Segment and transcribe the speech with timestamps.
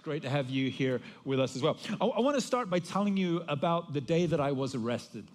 [0.00, 1.76] It's great to have you here with us as well.
[2.00, 5.26] I, I want to start by telling you about the day that I was arrested.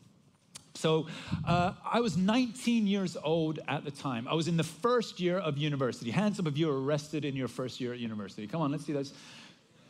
[0.74, 1.06] So,
[1.48, 4.28] uh, I was 19 years old at the time.
[4.28, 6.10] I was in the first year of university.
[6.10, 8.48] Hands up if you were arrested in your first year at university.
[8.48, 9.14] Come on, let's see those.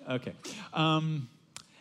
[0.10, 0.34] Okay.
[0.73, 1.30] Um,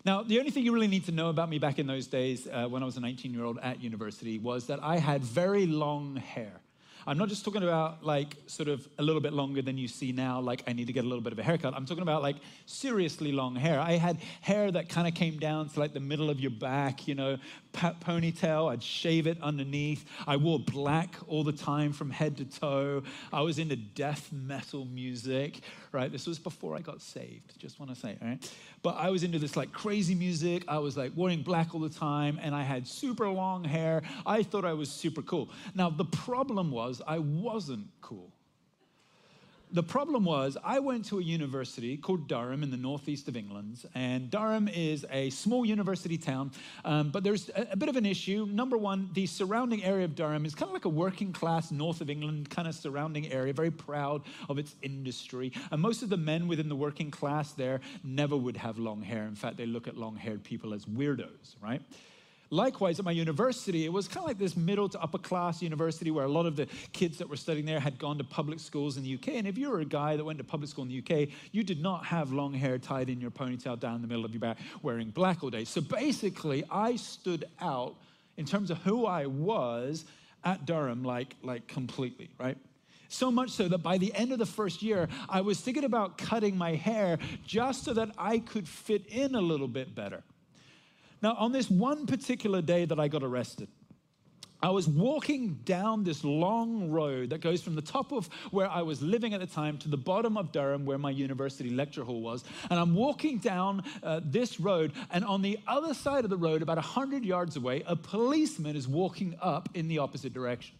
[0.04, 2.46] now, the only thing you really need to know about me back in those days
[2.46, 5.66] uh, when I was a 19 year old at university was that I had very
[5.66, 6.60] long hair.
[7.06, 10.12] I'm not just talking about like sort of a little bit longer than you see
[10.12, 11.74] now, like I need to get a little bit of a haircut.
[11.74, 12.36] I'm talking about like
[12.66, 13.78] seriously long hair.
[13.78, 17.06] I had hair that kind of came down to like the middle of your back,
[17.06, 17.38] you know,
[17.74, 18.70] ponytail.
[18.70, 20.04] I'd shave it underneath.
[20.26, 23.02] I wore black all the time from head to toe.
[23.32, 25.60] I was into death metal music,
[25.92, 26.10] right?
[26.10, 28.52] This was before I got saved, just want to say, all right?
[28.82, 30.64] But I was into this like crazy music.
[30.68, 34.02] I was like wearing black all the time and I had super long hair.
[34.26, 35.50] I thought I was super cool.
[35.74, 38.32] Now, the problem was I wasn't cool
[39.74, 43.84] the problem was, I went to a university called Durham in the northeast of England,
[43.92, 46.52] and Durham is a small university town,
[46.84, 48.46] um, but there's a, a, bit of an issue.
[48.46, 52.00] Number one, the surrounding area of Durham is kind of like a working class north
[52.00, 55.52] of England kind of surrounding area, very proud of its industry.
[55.72, 59.26] And most of the men within the working class there never would have long hair.
[59.26, 61.82] In fact, they look at long haired people as weirdos, right?
[62.50, 66.10] Likewise, at my university, it was kind of like this middle to upper class university
[66.10, 68.96] where a lot of the kids that were studying there had gone to public schools
[68.96, 69.28] in the UK.
[69.28, 71.62] And if you were a guy that went to public school in the UK, you
[71.62, 74.58] did not have long hair tied in your ponytail down the middle of your back
[74.82, 75.64] wearing black all day.
[75.64, 77.96] So basically, I stood out
[78.36, 80.04] in terms of who I was
[80.44, 82.58] at Durham, like, like completely, right?
[83.08, 86.18] So much so that by the end of the first year, I was thinking about
[86.18, 90.22] cutting my hair just so that I could fit in a little bit better.
[91.24, 93.68] Now, on this one particular day that I got arrested,
[94.62, 98.82] I was walking down this long road that goes from the top of where I
[98.82, 102.20] was living at the time to the bottom of Durham, where my university lecture hall
[102.20, 102.44] was.
[102.68, 106.60] And I'm walking down uh, this road, and on the other side of the road,
[106.60, 110.76] about 100 yards away, a policeman is walking up in the opposite direction.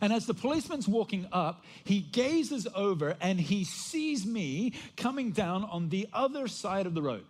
[0.00, 5.64] And as the policeman's walking up, he gazes over and he sees me coming down
[5.64, 7.26] on the other side of the road.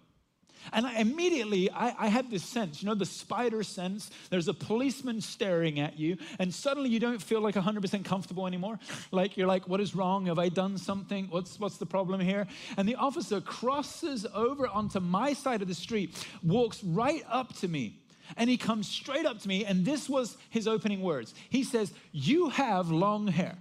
[0.73, 4.11] And I, immediately, I, I had this sense, you know, the spider sense.
[4.31, 8.79] There's a policeman staring at you, and suddenly you don't feel like 100% comfortable anymore.
[9.11, 10.27] Like you're like, what is wrong?
[10.27, 11.27] Have I done something?
[11.31, 12.47] What's, what's the problem here?
[12.77, 17.69] And the officer crosses over onto my side of the street, walks right up to
[17.69, 17.99] me,
[18.37, 21.35] and he comes straight up to me, and this was his opening words.
[21.49, 23.57] He says, You have long hair.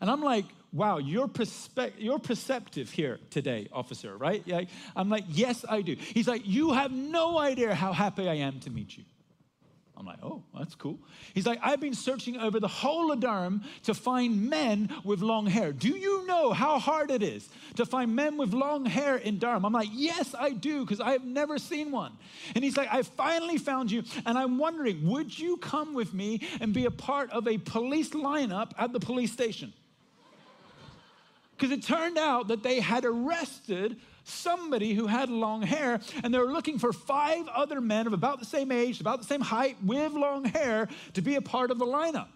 [0.00, 4.44] And I'm like, wow, you're, perspe- you're perceptive here today, officer, right?
[4.94, 5.96] I'm like, yes, I do.
[5.98, 9.04] He's like, you have no idea how happy I am to meet you.
[9.96, 10.98] I'm like, oh, that's cool.
[11.34, 15.46] He's like, I've been searching over the whole of Durham to find men with long
[15.46, 15.74] hair.
[15.74, 19.66] Do you know how hard it is to find men with long hair in Durham?
[19.66, 22.16] I'm like, yes, I do, because I have never seen one.
[22.54, 26.48] And he's like, I finally found you, and I'm wondering, would you come with me
[26.62, 29.74] and be a part of a police lineup at the police station?
[31.60, 36.38] Because it turned out that they had arrested somebody who had long hair, and they
[36.38, 39.76] were looking for five other men of about the same age, about the same height,
[39.84, 42.28] with long hair to be a part of the lineup.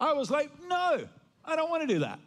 [0.00, 1.06] I was like, no,
[1.44, 2.18] I don't want to do that.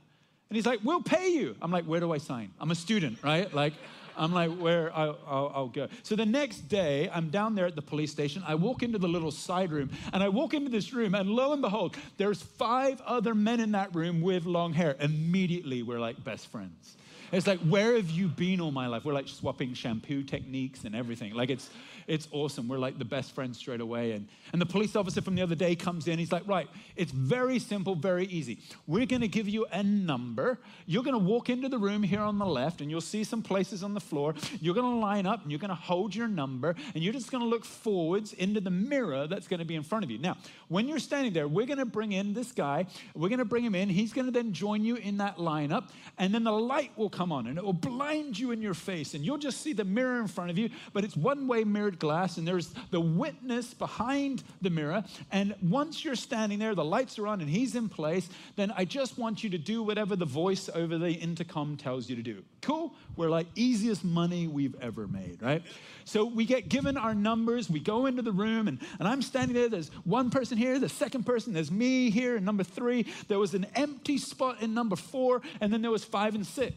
[0.49, 1.57] And he's like, we'll pay you.
[1.61, 2.51] I'm like, where do I sign?
[2.57, 3.53] I'm a student, right?
[3.53, 3.73] Like,
[4.19, 5.87] I'm like, where I'll, I'll, I'll, go.
[6.03, 8.43] So the next day, I'm down there at the police station.
[8.45, 11.53] I walk into the little side room, and I walk into this room, and lo
[11.53, 14.97] and behold, there's five other men in that room with long hair.
[14.99, 16.97] Immediately, we're like best friends.
[17.31, 19.05] It's like, where have you been all my life?
[19.05, 21.33] We're like swapping shampoo techniques and everything.
[21.33, 21.69] Like, it's,
[22.07, 22.67] it's awesome.
[22.67, 24.13] We're like the best friends straight away.
[24.13, 26.17] And, and the police officer from the other day comes in.
[26.17, 28.59] He's like, right, it's very simple, very easy.
[28.87, 30.59] We're going to give you a number.
[30.87, 33.41] You're going to walk into the room here on the left, and you'll see some
[33.41, 34.33] places on the floor.
[34.59, 37.31] You're going to line up, and you're going to hold your number, and you're just
[37.31, 40.17] going to look forwards into the mirror that's going to be in front of you.
[40.17, 40.37] Now,
[40.67, 42.87] when you're standing there, we're going to bring in this guy.
[43.13, 43.87] We're going to bring him in.
[43.87, 47.33] He's going to then join you in that lineup, and then the light will come
[47.33, 50.21] on, and it will blind you in your face, and you'll just see the mirror
[50.21, 54.41] in front of you, but it's one way mirrored glass, and there's the witness behind
[54.61, 55.03] the mirror.
[55.29, 58.85] And once you're standing there, the lights are on, and he's in place, then I
[58.85, 62.41] just want you to do whatever the voice over the intercom tells you to do.
[62.61, 62.93] Cool?
[63.17, 65.61] We're like easiest money we've ever made, right?
[66.05, 69.55] So we get given our numbers, we go into the room, and, and I'm standing
[69.55, 69.67] there.
[69.67, 73.07] There's one person here, the second person, there's me here, and number three.
[73.27, 76.75] There was an empty spot in number four, and then there was five and six.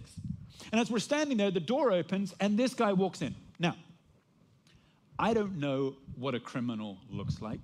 [0.70, 3.34] And as we're standing there, the door opens, and this guy walks in.
[3.58, 3.76] Now,
[5.18, 7.60] I don't know what a criminal looks like,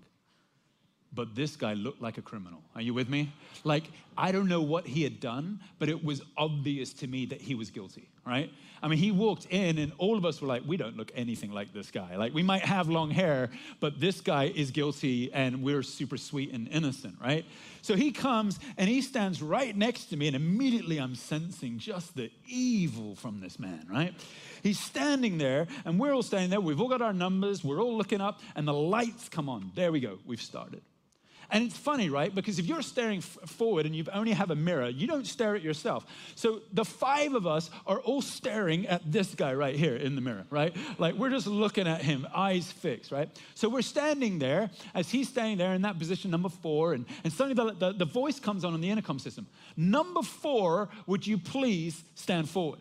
[1.13, 2.63] but this guy looked like a criminal.
[2.75, 3.33] Are you with me?
[3.65, 3.85] Like,
[4.17, 7.55] I don't know what he had done, but it was obvious to me that he
[7.55, 8.53] was guilty right?
[8.81, 11.51] I mean, he walked in, and all of us were like, we don't look anything
[11.51, 12.17] like this guy.
[12.17, 16.53] Like, we might have long hair, but this guy is guilty, and we're super sweet
[16.53, 17.45] and innocent, right?
[17.83, 22.15] So he comes and he stands right next to me, and immediately I'm sensing just
[22.15, 24.15] the evil from this man, right?
[24.63, 26.61] He's standing there, and we're all standing there.
[26.61, 29.73] We've all got our numbers, we're all looking up, and the lights come on.
[29.75, 30.83] There we go, we've started.
[31.51, 32.35] And it's funny, right?
[32.35, 35.63] Because if you're staring forward and you only have a mirror, you don't stare at
[35.63, 36.05] yourself.
[36.35, 40.21] So the five of us are all staring at this guy right here in the
[40.21, 40.77] mirror, right?
[40.99, 43.31] Like we're just looking at him, eyes fixed, right?
[43.55, 47.33] So we're standing there as he's standing there in that position, number four, and, and
[47.33, 49.47] suddenly the, the, the voice comes on in the intercom system.
[49.75, 52.81] Number four, would you please stand forward?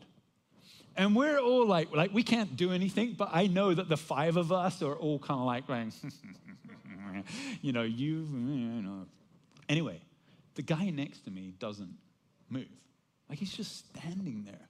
[0.98, 4.36] And we're all like, like we can't do anything, but I know that the five
[4.36, 5.94] of us are all kind of like going,
[7.62, 9.06] you know, you, you know.
[9.70, 10.02] Anyway,
[10.56, 11.96] the guy next to me doesn't
[12.50, 12.68] move.
[13.30, 14.68] Like he's just standing there.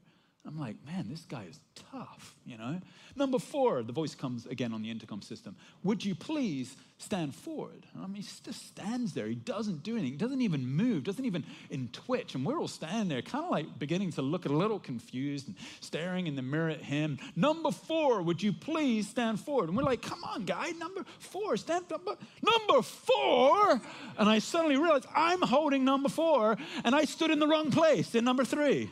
[0.48, 1.60] I'm like, man, this guy is
[1.92, 2.80] tough, you know?
[3.18, 5.56] Number four, the voice comes again on the intercom system.
[5.84, 7.86] Would you please stand forward?
[8.02, 9.28] I mean, he just stands there.
[9.28, 10.14] He doesn't do anything.
[10.14, 12.34] He doesn't even move, doesn't even in twitch.
[12.34, 15.58] And we're all standing there, kind of like beginning to look a little confused and
[15.82, 17.20] staring in the mirror at him.
[17.36, 19.68] Number four, would you please stand forward?
[19.68, 22.06] And we're like, come on, guy, number four, stand up.
[22.06, 23.82] Number four.
[24.18, 28.16] And I suddenly realized I'm holding number four, and I stood in the wrong place
[28.16, 28.90] in number three.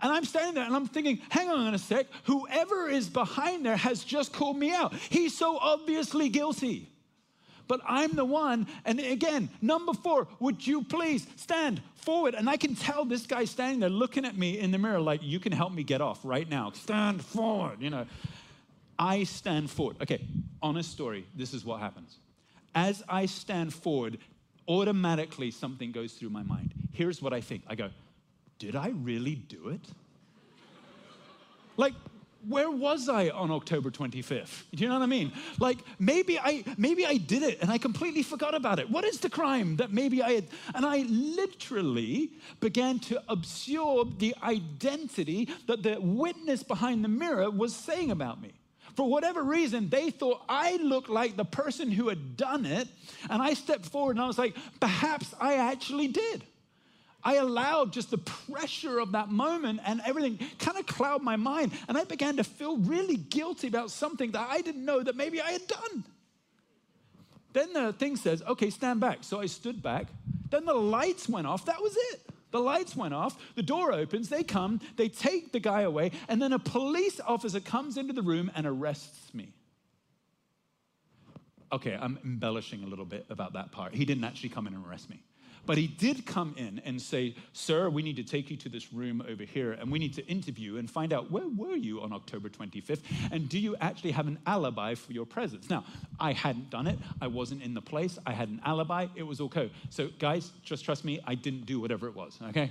[0.00, 3.76] And I'm standing there and I'm thinking, hang on a sec, whoever is behind there
[3.76, 4.94] has just called me out.
[4.94, 6.88] He's so obviously guilty.
[7.66, 12.34] But I'm the one, and again, number four, would you please stand forward?
[12.34, 15.22] And I can tell this guy standing there looking at me in the mirror, like,
[15.22, 16.70] you can help me get off right now.
[16.70, 18.06] Stand forward, you know.
[18.98, 19.96] I stand forward.
[20.00, 20.24] Okay,
[20.62, 22.16] honest story, this is what happens.
[22.74, 24.16] As I stand forward,
[24.66, 26.72] automatically something goes through my mind.
[26.92, 27.90] Here's what I think I go,
[28.58, 29.80] did I really do it?
[31.76, 31.94] like,
[32.46, 34.64] where was I on October 25th?
[34.74, 35.32] Do you know what I mean?
[35.58, 38.88] Like maybe I maybe I did it and I completely forgot about it.
[38.88, 40.44] What is the crime that maybe I had?
[40.74, 47.74] And I literally began to absorb the identity that the witness behind the mirror was
[47.74, 48.52] saying about me.
[48.94, 52.88] For whatever reason, they thought I looked like the person who had done it,
[53.30, 56.42] and I stepped forward and I was like, perhaps I actually did.
[57.22, 61.72] I allowed just the pressure of that moment and everything kind of cloud my mind.
[61.88, 65.40] And I began to feel really guilty about something that I didn't know that maybe
[65.40, 66.04] I had done.
[67.52, 69.18] Then the thing says, okay, stand back.
[69.22, 70.06] So I stood back.
[70.50, 71.64] Then the lights went off.
[71.64, 72.20] That was it.
[72.50, 76.40] The lights went off, the door opens, they come, they take the guy away, and
[76.40, 79.52] then a police officer comes into the room and arrests me.
[81.70, 83.94] Okay, I'm embellishing a little bit about that part.
[83.94, 85.22] He didn't actually come in and arrest me.
[85.68, 88.90] But he did come in and say, Sir, we need to take you to this
[88.90, 92.10] room over here and we need to interview and find out where were you on
[92.10, 95.68] October 25th and do you actually have an alibi for your presence?
[95.68, 95.84] Now,
[96.18, 96.98] I hadn't done it.
[97.20, 98.18] I wasn't in the place.
[98.24, 99.08] I had an alibi.
[99.14, 99.70] It was okay.
[99.90, 102.70] So, guys, just trust me, I didn't do whatever it was, okay?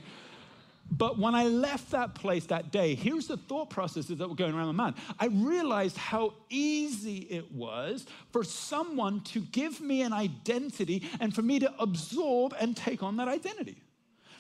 [0.90, 4.54] But when I left that place that day, here's the thought processes that were going
[4.56, 4.96] around my mind.
[5.20, 11.42] I realized how easy it was for someone to give me an identity and for
[11.42, 13.82] me to absorb and take on that identity.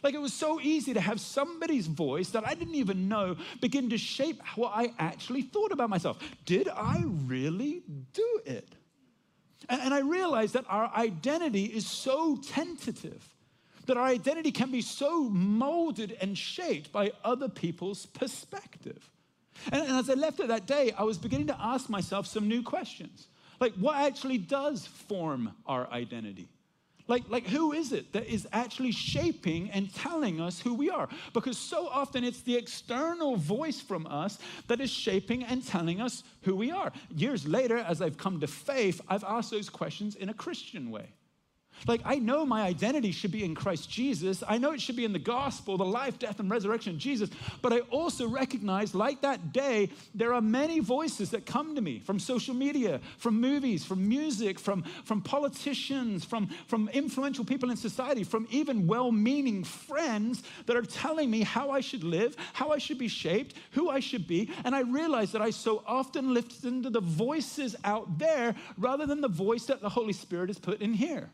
[0.03, 3.89] Like it was so easy to have somebody's voice that I didn't even know begin
[3.89, 6.19] to shape what I actually thought about myself.
[6.45, 8.69] Did I really do it?
[9.69, 13.27] And, I realized that our identity is so tentative
[13.87, 19.09] that our identity can be so molded and shaped by other people's perspective.
[19.71, 22.47] And, and, as I left it that day, I was beginning to ask myself some
[22.47, 23.27] new questions.
[23.59, 26.47] Like, what actually does form our identity?
[27.07, 31.07] Like, like, who is it that is actually shaping and telling us who we are?
[31.33, 36.23] Because so often it's the external voice from us that is shaping and telling us
[36.41, 36.91] who we are.
[37.15, 41.07] Years later, as I've come to faith, I've asked those questions in a Christian way.
[41.85, 44.43] Like, I know my identity should be in Christ Jesus.
[44.47, 47.29] I know it should be in the gospel, the life, death, and resurrection of Jesus.
[47.61, 51.99] But I also recognize, like that day, there are many voices that come to me
[51.99, 57.77] from social media, from movies, from music, from, from politicians, from, from influential people in
[57.77, 62.71] society, from even well meaning friends that are telling me how I should live, how
[62.71, 64.49] I should be shaped, who I should be.
[64.63, 69.21] And I realize that I so often listen to the voices out there rather than
[69.21, 71.29] the voice that the Holy Spirit has put in here.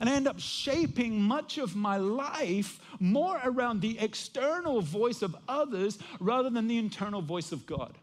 [0.00, 5.36] And I end up shaping much of my life more around the external voice of
[5.48, 7.96] others rather than the internal voice of God.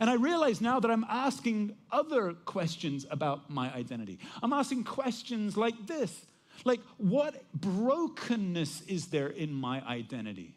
[0.00, 4.18] And I realize now that I'm asking other questions about my identity.
[4.42, 6.26] I'm asking questions like this
[6.64, 10.54] like, what brokenness is there in my identity?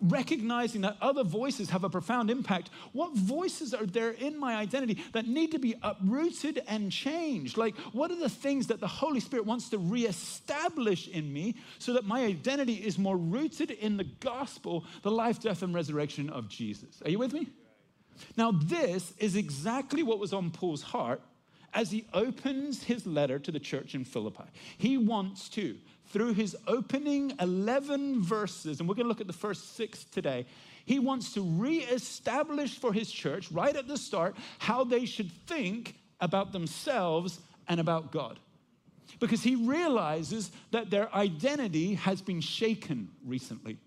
[0.00, 2.70] Recognizing that other voices have a profound impact.
[2.92, 7.56] What voices are there in my identity that need to be uprooted and changed?
[7.56, 11.92] Like, what are the things that the Holy Spirit wants to reestablish in me so
[11.94, 16.48] that my identity is more rooted in the gospel, the life, death, and resurrection of
[16.48, 17.00] Jesus?
[17.04, 17.48] Are you with me?
[18.36, 21.20] Now, this is exactly what was on Paul's heart
[21.74, 24.44] as he opens his letter to the church in Philippi.
[24.78, 25.76] He wants to
[26.08, 30.46] through his opening 11 verses, and we're going to look at the first six today,
[30.84, 35.96] he wants to reestablish for his church, right at the start, how they should think
[36.20, 38.38] about themselves and about God.
[39.18, 43.78] Because he realizes that their identity has been shaken recently.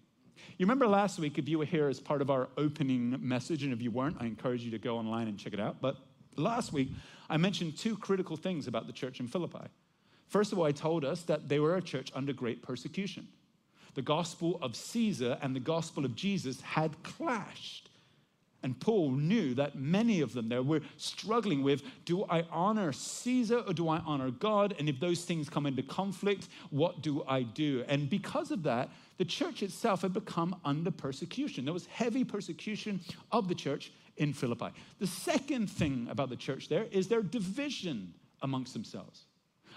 [0.58, 3.72] You remember last week, if you were here as part of our opening message, and
[3.72, 5.78] if you weren't, I encourage you to go online and check it out.
[5.80, 5.96] But
[6.36, 6.90] last week,
[7.30, 9.68] I mentioned two critical things about the church in Philippi.
[10.30, 13.28] First of all, I told us that they were a church under great persecution.
[13.96, 17.90] The gospel of Caesar and the gospel of Jesus had clashed.
[18.62, 23.64] And Paul knew that many of them there were struggling with do I honor Caesar
[23.66, 24.76] or do I honor God?
[24.78, 27.84] And if those things come into conflict, what do I do?
[27.88, 31.66] And because of that, the church itself had become under persecution.
[31.66, 33.00] There was heavy persecution
[33.32, 34.70] of the church in Philippi.
[35.00, 39.24] The second thing about the church there is their division amongst themselves.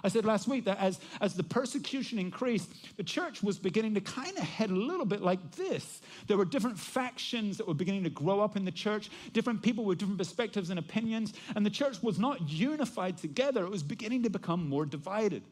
[0.05, 4.01] I said last week that as, as the persecution increased, the church was beginning to
[4.01, 6.01] kind of head a little bit like this.
[6.27, 9.85] There were different factions that were beginning to grow up in the church, different people
[9.85, 13.65] with different perspectives and opinions, and the church was not unified together.
[13.65, 15.43] It was beginning to become more divided.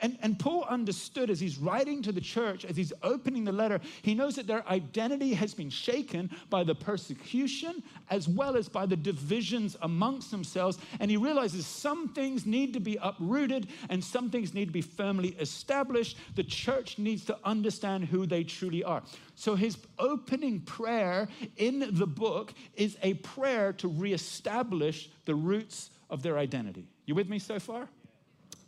[0.00, 3.80] And, and Paul understood as he's writing to the church, as he's opening the letter,
[4.02, 8.86] he knows that their identity has been shaken by the persecution as well as by
[8.86, 10.78] the divisions amongst themselves.
[11.00, 14.82] And he realizes some things need to be uprooted and some things need to be
[14.82, 16.16] firmly established.
[16.34, 19.02] The church needs to understand who they truly are.
[19.34, 26.22] So his opening prayer in the book is a prayer to reestablish the roots of
[26.22, 26.86] their identity.
[27.06, 27.88] You with me so far?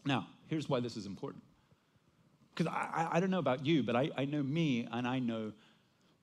[0.04, 1.42] Now, Here's why this is important.
[2.54, 5.52] Because I, I, don't know about you, but I, I know me, and I know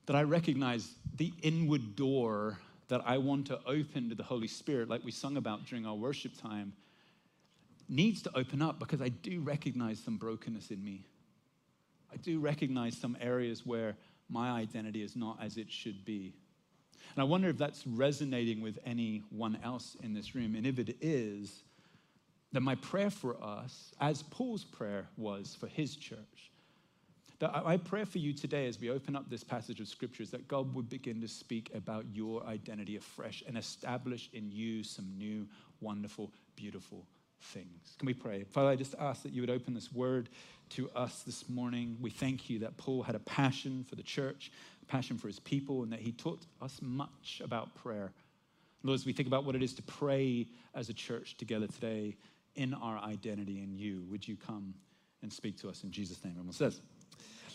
[0.06, 4.88] that I recognize the inward door that I want to open to the Holy Spirit,
[4.88, 6.72] like we sung about during our worship time,
[7.88, 11.06] needs to open up because I do recognize some brokenness in me.
[12.12, 13.96] I do recognize some areas where
[14.28, 16.34] my identity is not as it should be.
[17.14, 20.54] And I wonder if that's resonating with anyone else in this room.
[20.54, 21.63] And if it is,
[22.54, 26.50] that my prayer for us, as Paul's prayer was for his church,
[27.40, 30.46] that I pray for you today as we open up this passage of scriptures that
[30.46, 35.48] God would begin to speak about your identity afresh and establish in you some new,
[35.80, 37.04] wonderful, beautiful
[37.40, 37.96] things.
[37.98, 38.44] Can we pray?
[38.44, 40.28] Father, I just ask that you would open this word
[40.70, 41.96] to us this morning.
[42.00, 45.40] We thank you that Paul had a passion for the church, a passion for his
[45.40, 48.12] people, and that he taught us much about prayer.
[48.84, 52.16] Lord, as we think about what it is to pray as a church together today,
[52.56, 54.04] in our identity in you.
[54.10, 54.74] Would you come
[55.22, 56.34] and speak to us in Jesus' name?
[56.34, 56.80] Everyone says,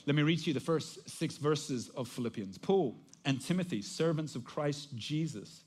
[0.06, 2.58] let me read to you the first six verses of Philippians.
[2.58, 5.64] Paul and Timothy, servants of Christ Jesus,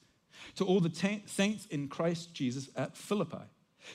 [0.57, 3.45] to all the saints in Christ Jesus at Philippi,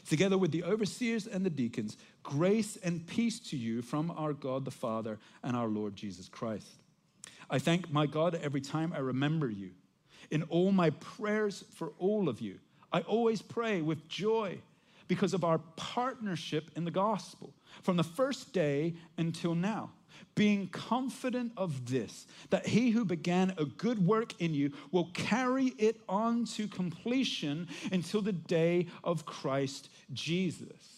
[0.08, 4.63] together with the overseers and the deacons, grace and peace to you from our God
[4.63, 6.67] the Father and our Lord Jesus Christ.
[7.50, 9.72] I thank my God every time I remember you.
[10.29, 12.60] In all my prayers for all of you,
[12.91, 14.60] I always pray with joy
[15.08, 19.92] because of our partnership in the gospel from the first day until now.
[20.36, 25.74] Being confident of this, that he who began a good work in you will carry
[25.78, 30.97] it on to completion until the day of Christ Jesus.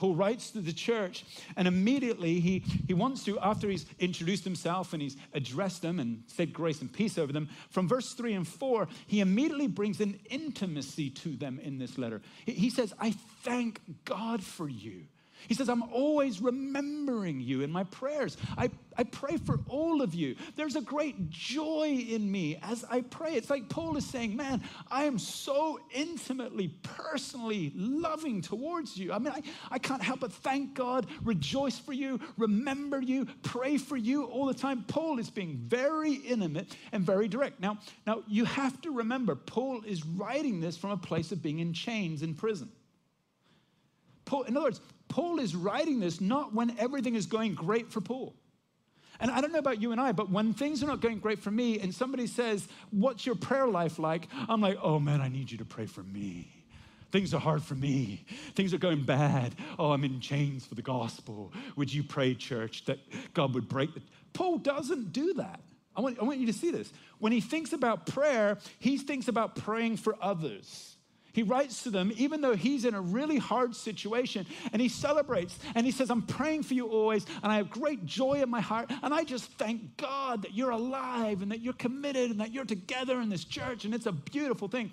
[0.00, 1.26] Paul writes to the church,
[1.56, 6.22] and immediately he, he wants to, after he's introduced himself and he's addressed them and
[6.26, 10.18] said grace and peace over them, from verse three and four, he immediately brings an
[10.30, 12.22] intimacy to them in this letter.
[12.46, 13.10] He says, I
[13.42, 15.02] thank God for you
[15.48, 18.36] he says, I'm always remembering you in my prayers.
[18.56, 20.36] I, I pray for all of you.
[20.56, 23.34] There's a great joy in me as I pray.
[23.34, 29.12] It's like Paul is saying, Man, I am so intimately, personally loving towards you.
[29.12, 33.78] I mean, I, I can't help but thank God, rejoice for you, remember you, pray
[33.78, 34.84] for you all the time.
[34.86, 37.60] Paul is being very intimate and very direct.
[37.60, 41.58] Now, now you have to remember, Paul is writing this from a place of being
[41.58, 42.70] in chains in prison.
[44.30, 48.00] Paul, in other words, Paul is writing this not when everything is going great for
[48.00, 48.32] Paul.
[49.18, 51.40] And I don't know about you and I, but when things are not going great
[51.40, 54.28] for me and somebody says, What's your prayer life like?
[54.48, 56.48] I'm like, Oh man, I need you to pray for me.
[57.10, 58.24] Things are hard for me.
[58.54, 59.56] Things are going bad.
[59.80, 61.52] Oh, I'm in chains for the gospel.
[61.74, 63.00] Would you pray, church, that
[63.34, 64.00] God would break the.
[64.32, 65.58] Paul doesn't do that.
[65.96, 66.92] I want, I want you to see this.
[67.18, 70.96] When he thinks about prayer, he thinks about praying for others.
[71.32, 75.58] He writes to them, even though he's in a really hard situation, and he celebrates
[75.74, 78.60] and he says, I'm praying for you always, and I have great joy in my
[78.60, 78.90] heart.
[79.02, 82.64] And I just thank God that you're alive and that you're committed and that you're
[82.64, 84.90] together in this church, and it's a beautiful thing.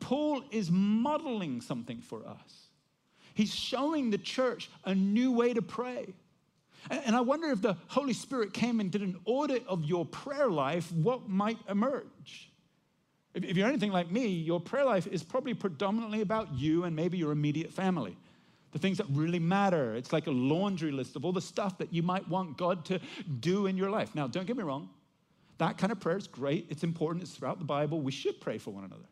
[0.00, 2.68] Paul is modeling something for us.
[3.34, 6.14] He's showing the church a new way to pray.
[6.90, 10.50] And I wonder if the Holy Spirit came and did an audit of your prayer
[10.50, 12.50] life, what might emerge?
[13.44, 17.18] If you're anything like me, your prayer life is probably predominantly about you and maybe
[17.18, 18.16] your immediate family.
[18.72, 19.94] The things that really matter.
[19.94, 23.00] It's like a laundry list of all the stuff that you might want God to
[23.40, 24.14] do in your life.
[24.14, 24.90] Now, don't get me wrong.
[25.58, 26.66] That kind of prayer is great.
[26.68, 27.22] It's important.
[27.22, 28.00] It's throughout the Bible.
[28.00, 29.08] We should pray for one another.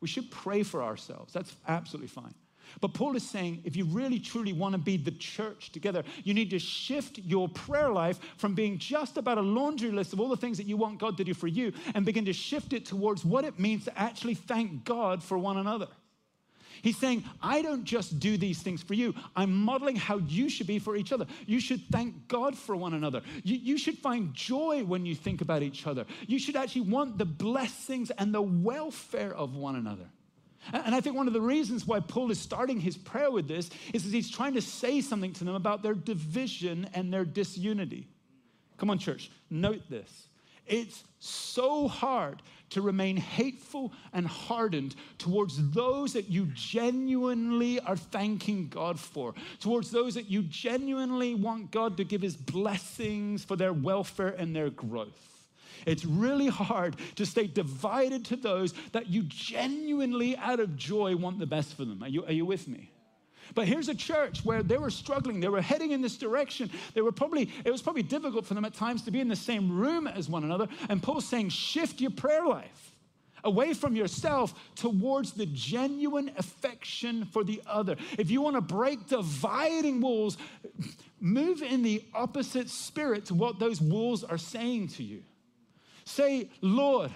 [0.00, 1.32] We should pray for ourselves.
[1.32, 2.34] That's absolutely fine.
[2.80, 6.34] But Paul is saying if you really truly want to be the church together, you
[6.34, 10.28] need to shift your prayer life from being just about a laundry list of all
[10.28, 12.86] the things that you want God to do for you and begin to shift it
[12.86, 15.88] towards what it means to actually thank God for one another.
[16.82, 19.14] He's saying, I don't just do these things for you.
[19.36, 21.26] I'm modeling how you should be for each other.
[21.46, 23.22] You should thank God for one another.
[23.42, 26.06] You, you, should find joy when you think about each other.
[26.26, 30.06] You should actually want the blessings and the welfare of one another.
[30.72, 33.70] And I think one of the reasons why Paul is starting his prayer with this
[33.92, 38.08] is that he's trying to say something to them about their division and their disunity.
[38.76, 40.28] Come on, church, note this.
[40.66, 48.68] It's so hard to remain hateful and hardened towards those that you genuinely are thanking
[48.68, 53.72] God for, towards those that you genuinely want God to give his blessings for their
[53.72, 55.29] welfare and their growth.
[55.86, 61.38] It's really hard to stay divided to those that you genuinely, out of joy, want
[61.38, 62.02] the best for them.
[62.02, 62.92] Are you, are you with me?
[63.54, 65.40] But here's a church where they were struggling.
[65.40, 66.70] They were heading in this direction.
[66.94, 69.36] They were probably, it was probably difficult for them at times to be in the
[69.36, 70.68] same room as one another.
[70.88, 72.94] And Paul's saying, shift your prayer life
[73.42, 77.96] away from yourself towards the genuine affection for the other.
[78.18, 80.36] If you want to break dividing walls,
[81.20, 85.22] move in the opposite spirit to what those walls are saying to you.
[86.10, 87.12] Say, Lord,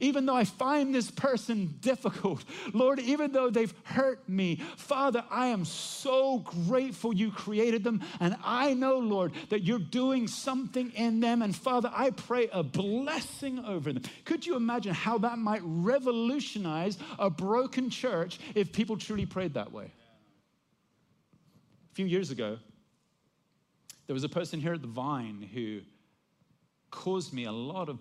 [0.00, 5.48] even though I find this person difficult, Lord, even though they've hurt me, Father, I
[5.48, 8.02] am so grateful you created them.
[8.18, 11.42] And I know, Lord, that you're doing something in them.
[11.42, 14.04] And Father, I pray a blessing over them.
[14.24, 19.70] Could you imagine how that might revolutionize a broken church if people truly prayed that
[19.70, 19.92] way?
[21.92, 22.58] A few years ago,
[24.06, 25.80] there was a person here at the Vine who
[26.90, 27.98] caused me a lot of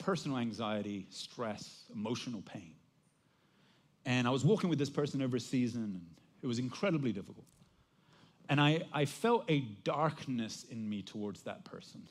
[0.00, 2.74] personal anxiety, stress, emotional pain.
[4.04, 6.00] And I was walking with this person over a season, and
[6.42, 7.46] it was incredibly difficult.
[8.48, 12.08] And I, I felt a darkness in me towards that person.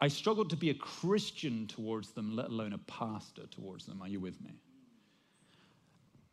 [0.00, 4.00] I struggled to be a Christian towards them, let alone a pastor towards them.
[4.00, 4.54] Are you with me?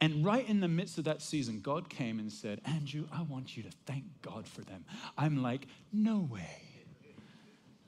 [0.01, 3.55] And right in the midst of that season, God came and said, Andrew, I want
[3.55, 4.83] you to thank God for them.
[5.17, 6.61] I'm like, no way.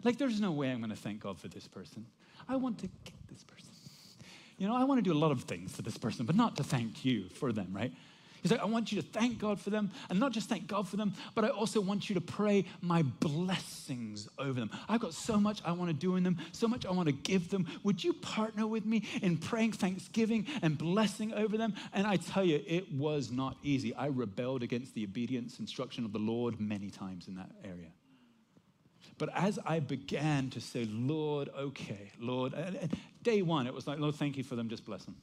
[0.03, 2.05] Like, there's no way I'm going to thank God for this person.
[2.47, 3.69] I want to get this person.
[4.57, 6.57] You know, I want to do a lot of things for this person, but not
[6.57, 7.91] to thank you for them, right?
[8.41, 10.87] He's like, I want you to thank God for them, and not just thank God
[10.87, 14.69] for them, but I also want you to pray my blessings over them.
[14.87, 17.11] I've got so much I want to do in them, so much I want to
[17.11, 17.65] give them.
[17.81, 21.73] Would you partner with me in praying thanksgiving and blessing over them?
[21.91, 23.95] And I tell you, it was not easy.
[23.95, 27.89] I rebelled against the obedience instruction of the Lord many times in that area.
[29.17, 32.53] But as I began to say, Lord, okay, Lord,
[33.23, 35.15] day one, it was like, Lord, thank you for them, just bless them.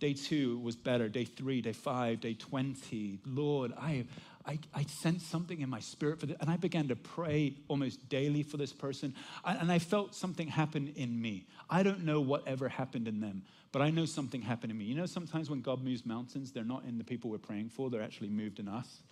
[0.00, 1.08] Day two was better.
[1.10, 3.18] Day three, day five, day 20.
[3.26, 4.06] Lord, I,
[4.46, 8.08] I, I sensed something in my spirit for this, and I began to pray almost
[8.08, 9.14] daily for this person.
[9.44, 11.46] And I felt something happen in me.
[11.68, 14.86] I don't know whatever happened in them, but I know something happened in me.
[14.86, 17.90] You know, sometimes when God moves mountains, they're not in the people we're praying for,
[17.90, 19.02] they're actually moved in us.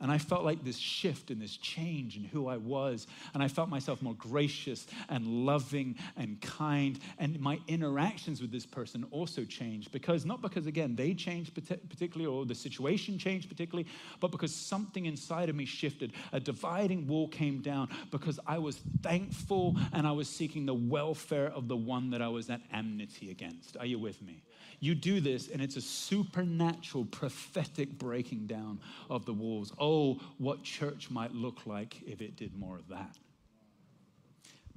[0.00, 3.06] And I felt like this shift and this change in who I was.
[3.32, 6.98] And I felt myself more gracious and loving and kind.
[7.18, 12.26] And my interactions with this person also changed because, not because, again, they changed particularly
[12.26, 13.88] or the situation changed particularly,
[14.20, 16.12] but because something inside of me shifted.
[16.32, 21.48] A dividing wall came down because I was thankful and I was seeking the welfare
[21.48, 23.76] of the one that I was at enmity against.
[23.78, 24.42] Are you with me?
[24.80, 29.72] You do this, and it's a supernatural, prophetic breaking down of the walls.
[29.86, 33.18] Oh, what church might look like if it did more of that.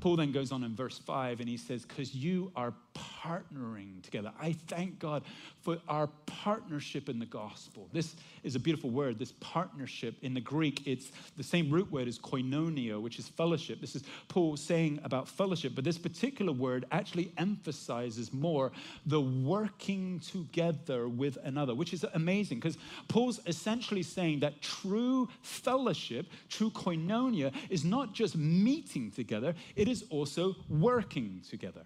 [0.01, 2.73] Paul then goes on in verse 5 and he says, Because you are
[3.23, 4.31] partnering together.
[4.39, 5.23] I thank God
[5.61, 7.89] for our partnership in the gospel.
[7.91, 10.15] This is a beautiful word, this partnership.
[10.21, 13.81] In the Greek, it's the same root word as koinonia, which is fellowship.
[13.81, 18.71] This is Paul saying about fellowship, but this particular word actually emphasizes more
[19.05, 26.27] the working together with another, which is amazing because Paul's essentially saying that true fellowship,
[26.49, 31.81] true koinonia, is not just meeting together, it is also working together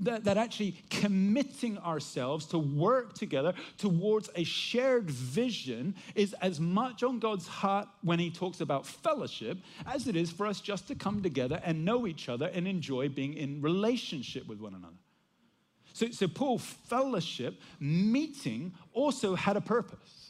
[0.00, 7.02] that, that actually committing ourselves to work together towards a shared vision is as much
[7.02, 10.94] on God's heart when He talks about fellowship as it is for us just to
[10.94, 14.96] come together and know each other and enjoy being in relationship with one another.
[15.92, 20.21] So, so Paul, fellowship, meeting, also had a purpose.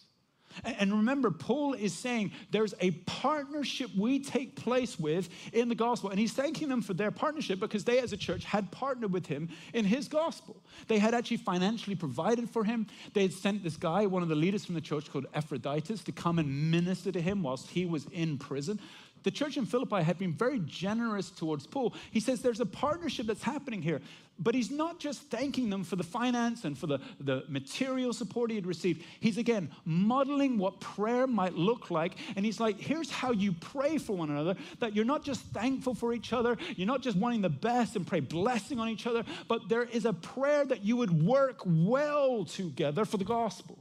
[0.64, 6.10] And remember, Paul is saying there's a partnership we take place with in the gospel.
[6.10, 9.26] And he's thanking them for their partnership because they, as a church, had partnered with
[9.26, 10.56] him in his gospel.
[10.88, 12.86] They had actually financially provided for him.
[13.12, 16.12] They had sent this guy, one of the leaders from the church called Epaphroditus, to
[16.12, 18.80] come and minister to him whilst he was in prison.
[19.22, 21.94] The church in Philippi had been very generous towards Paul.
[22.10, 24.00] He says there's a partnership that's happening here,
[24.42, 28.50] but he's not just thanking them for the finance and for the, the material support
[28.50, 29.02] he had received.
[29.20, 32.14] He's again modeling what prayer might look like.
[32.36, 35.94] And he's like, here's how you pray for one another that you're not just thankful
[35.94, 39.24] for each other, you're not just wanting the best and pray blessing on each other,
[39.48, 43.78] but there is a prayer that you would work well together for the gospel.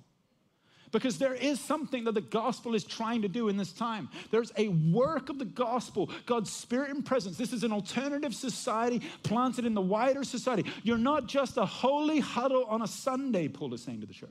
[0.92, 4.10] Because there is something that the gospel is trying to do in this time.
[4.30, 7.38] There's a work of the gospel, God's spirit and presence.
[7.38, 10.70] This is an alternative society planted in the wider society.
[10.84, 14.30] You're not just a holy huddle on a Sunday, Paul is saying to the church.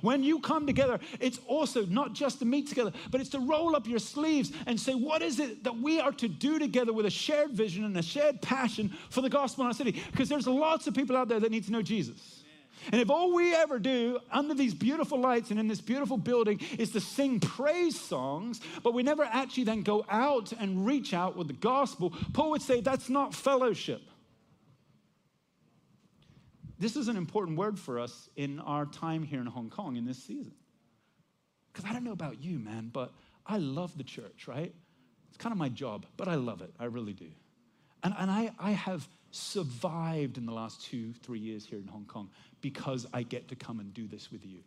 [0.00, 3.76] When you come together, it's also not just to meet together, but it's to roll
[3.76, 7.04] up your sleeves and say, What is it that we are to do together with
[7.04, 10.02] a shared vision and a shared passion for the gospel in our city?
[10.10, 12.41] Because there's lots of people out there that need to know Jesus.
[12.90, 16.60] And if all we ever do under these beautiful lights and in this beautiful building
[16.78, 21.36] is to sing praise songs, but we never actually then go out and reach out
[21.36, 24.02] with the gospel, Paul would say that's not fellowship.
[26.78, 30.04] This is an important word for us in our time here in Hong Kong in
[30.04, 30.54] this season.
[31.72, 33.12] Because I don't know about you, man, but
[33.46, 34.74] I love the church, right?
[35.28, 36.74] It's kind of my job, but I love it.
[36.80, 37.28] I really do.
[38.02, 42.04] And, and I, I have survived in the last two, three years here in Hong
[42.04, 44.60] Kong because I get to come and do this with you.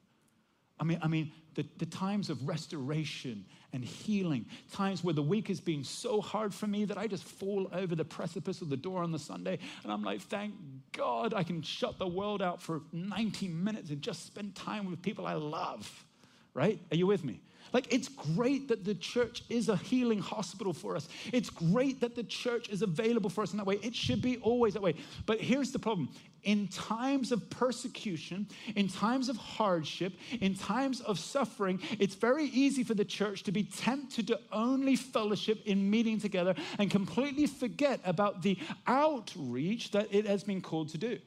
[0.78, 5.48] I mean, I mean, the, the times of restoration and healing, times where the week
[5.48, 8.76] has been so hard for me that I just fall over the precipice of the
[8.76, 10.54] door on the Sunday, and I'm like, thank
[10.92, 15.02] God I can shut the world out for 90 minutes and just spend time with
[15.02, 16.06] people I love.
[16.54, 16.80] Right?
[16.92, 17.42] Are you with me?
[17.74, 21.08] Like, it's great that the church is a healing hospital for us.
[21.34, 23.80] It's great that the church is available for us in that way.
[23.82, 24.96] It should be always that way.
[25.26, 26.10] But here's the problem
[26.44, 32.84] in times of persecution, in times of hardship, in times of suffering, it's very easy
[32.84, 38.00] for the church to be tempted to only fellowship in meeting together and completely forget
[38.06, 41.18] about the outreach that it has been called to do.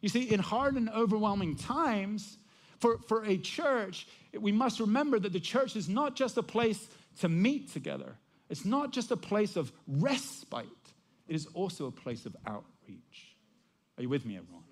[0.00, 2.38] You see, in hard and overwhelming times,
[2.78, 4.06] for, for a church,
[4.38, 6.88] we must remember that the church is not just a place
[7.20, 8.14] to meet together,
[8.48, 10.66] it's not just a place of respite,
[11.28, 13.36] it is also a place of outreach.
[13.98, 14.65] Are you with me, everyone?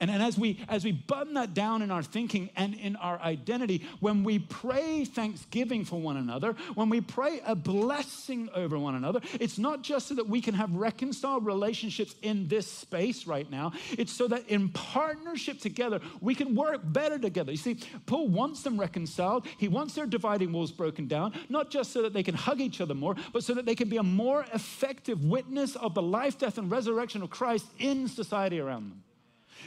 [0.00, 3.18] And, and as, we, as we button that down in our thinking and in our
[3.20, 8.94] identity, when we pray thanksgiving for one another, when we pray a blessing over one
[8.94, 13.50] another, it's not just so that we can have reconciled relationships in this space right
[13.50, 13.72] now.
[13.92, 17.50] It's so that in partnership together, we can work better together.
[17.50, 19.46] You see, Paul wants them reconciled.
[19.58, 22.80] He wants their dividing walls broken down, not just so that they can hug each
[22.80, 26.38] other more, but so that they can be a more effective witness of the life,
[26.38, 29.02] death, and resurrection of Christ in society around them.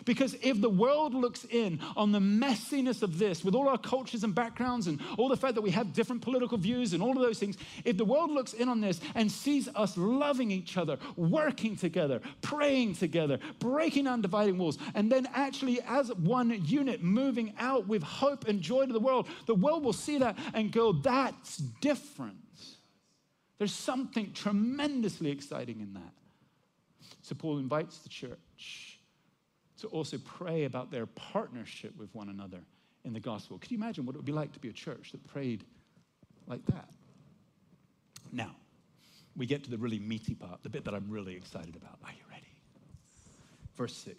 [0.06, 4.24] Because if the world looks in on the messiness of this, with all our cultures
[4.24, 7.22] and backgrounds and all the fact that we have different political views and all of
[7.22, 10.98] those things, if the world looks in on this and sees us loving each other,
[11.16, 17.54] working together, praying together, breaking down dividing walls, and then actually as one unit moving
[17.60, 20.92] out with hope and joy to the world, the world will see that and go,
[20.92, 22.38] that's different.
[23.58, 26.14] There's something tremendously exciting in that.
[27.22, 28.91] So Paul invites the church
[29.82, 32.60] to also pray about their partnership with one another
[33.04, 33.58] in the gospel.
[33.58, 35.64] Could you imagine what it would be like to be a church that prayed
[36.48, 36.90] like that?
[38.32, 38.56] Now,
[39.36, 41.98] we get to the really meaty part, the bit that I'm really excited about.
[42.04, 42.48] Are you ready?
[43.76, 44.18] Verse 6.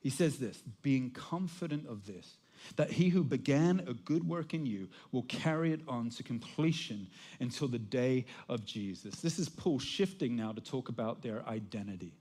[0.00, 2.36] He says this being confident of this,
[2.76, 7.08] that he who began a good work in you will carry it on to completion
[7.40, 9.16] until the day of Jesus.
[9.16, 12.12] This is Paul shifting now to talk about their identity.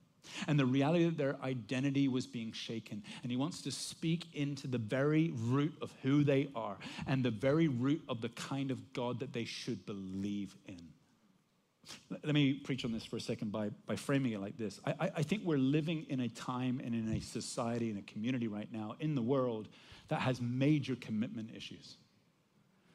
[0.47, 3.03] And the reality that their identity was being shaken.
[3.21, 7.31] And he wants to speak into the very root of who they are and the
[7.31, 10.79] very root of the kind of God that they should believe in.
[12.09, 14.79] Let me preach on this for a second by, by framing it like this.
[14.86, 18.47] I, I think we're living in a time and in a society, and a community
[18.47, 19.67] right now, in the world
[20.07, 21.97] that has major commitment issues.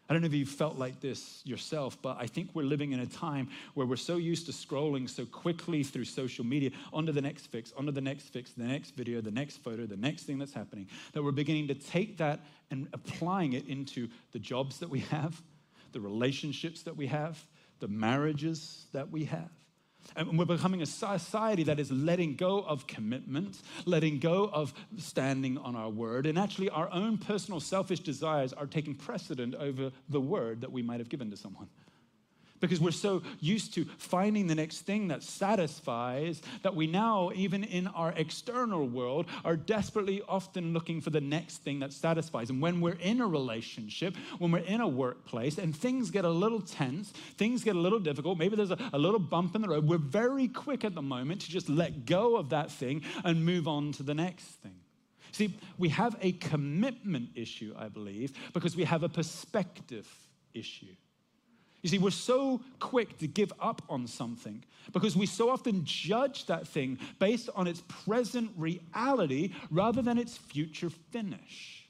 [0.08, 3.00] I don't know if you felt like this yourself, but I think we're living in
[3.00, 7.20] a time where we're so used to scrolling so quickly through social media onto the
[7.20, 10.38] next fix, onto the next fix, the next video, the next photo, the next thing
[10.38, 12.40] that's happening, that we're beginning to take that
[12.70, 15.42] and applying it into the jobs that we have,
[15.92, 17.44] the relationships that we have,
[17.80, 19.50] the marriages that we have.
[20.16, 25.58] And we're becoming a society that is letting go of commitment, letting go of standing
[25.58, 30.20] on our word, and actually our own personal selfish desires are taking precedent over the
[30.20, 31.68] word that we might have given to someone
[32.60, 37.64] because we're so used to finding the next thing that satisfies that we now, even
[37.64, 42.50] in our external world, are desperately often looking for the next thing that satisfies.
[42.50, 46.30] And when we're in a relationship, when we're in a workplace, and things get a
[46.30, 49.68] little tense, things get a little difficult, maybe there's a, a little bump in the
[49.68, 53.44] road, we're very quick at the moment to just let go of that thing and
[53.44, 54.74] move on to the next thing.
[55.32, 60.08] See, we have a commitment issue, I believe, because we have a perspective
[60.54, 60.94] issue.
[61.82, 66.46] You see, we're so quick to give up on something because we so often judge
[66.46, 71.88] that thing based on its present reality rather than its future finish.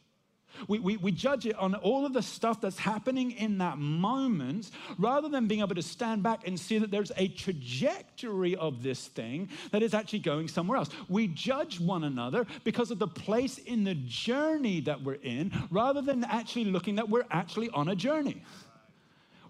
[0.66, 4.70] We, we, we judge it on all of the stuff that's happening in that moment
[4.98, 9.07] rather than being able to stand back and see that there's a trajectory of this
[9.07, 10.88] thing that is actually going somewhere else.
[11.09, 16.03] We judge one another because of the place in the journey that we're in rather
[16.03, 18.42] than actually looking that we're actually on a journey.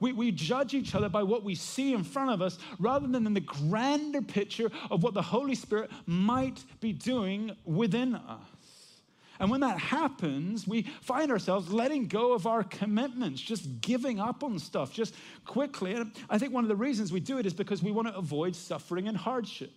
[0.00, 3.26] We, we judge each other by what we see in front of us rather than
[3.26, 8.40] in the grander picture of what the Holy Spirit might be doing within us.
[9.40, 14.42] And when that happens, we find ourselves letting go of our commitments, just giving up
[14.42, 15.94] on stuff just quickly.
[15.94, 18.16] And I think one of the reasons we do it is because we want to
[18.16, 19.70] avoid suffering and hardship.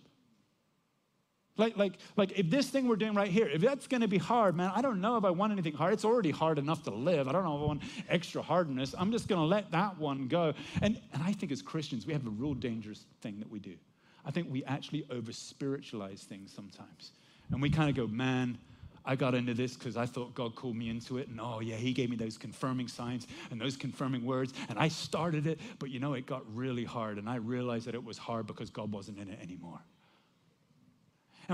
[1.58, 4.18] Like, like, like if this thing we're doing right here, if that's going to be
[4.18, 5.92] hard, man, I don't know if I want anything hard.
[5.92, 7.28] It's already hard enough to live.
[7.28, 8.94] I don't know if I want extra hardness.
[8.98, 10.54] I'm just going to let that one go.
[10.80, 13.74] And, and I think as Christians, we have a real dangerous thing that we do.
[14.24, 17.12] I think we actually over spiritualize things sometimes.
[17.50, 18.56] And we kind of go, man,
[19.04, 21.28] I got into this because I thought God called me into it.
[21.28, 24.54] And oh, yeah, He gave me those confirming signs and those confirming words.
[24.70, 27.18] And I started it, but you know, it got really hard.
[27.18, 29.80] And I realized that it was hard because God wasn't in it anymore.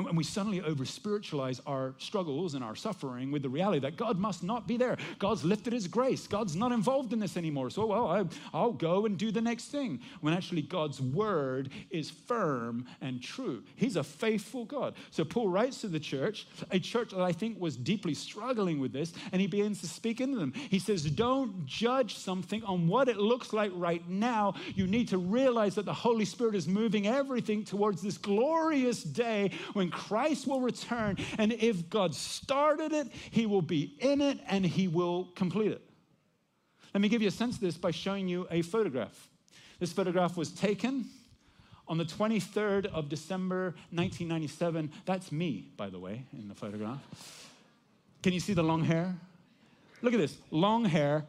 [0.06, 4.18] And we suddenly over spiritualize our struggles and our suffering with the reality that God
[4.18, 4.96] must not be there.
[5.18, 6.26] God's lifted his grace.
[6.26, 7.70] God's not involved in this anymore.
[7.70, 10.00] So, well, I, I'll go and do the next thing.
[10.20, 13.62] When actually God's word is firm and true.
[13.76, 14.94] He's a faithful God.
[15.10, 18.92] So, Paul writes to the church, a church that I think was deeply struggling with
[18.92, 20.52] this, and he begins to speak into them.
[20.52, 24.54] He says, Don't judge something on what it looks like right now.
[24.74, 29.50] You need to realize that the Holy Spirit is moving everything towards this glorious day
[29.72, 31.16] when Christ will return.
[31.38, 35.82] And if God started it, he will be in it and he will complete it.
[36.94, 39.28] Let me give you a sense of this by showing you a photograph.
[39.78, 41.06] This photograph was taken
[41.86, 44.90] on the 23rd of December 1997.
[45.04, 47.00] That's me, by the way, in the photograph.
[48.22, 49.14] Can you see the long hair?
[50.02, 51.26] Look at this long hair,